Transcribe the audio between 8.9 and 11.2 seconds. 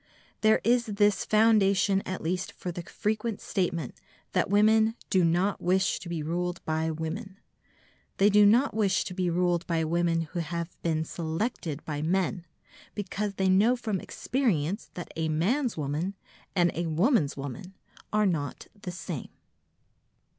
to be ruled by women who have been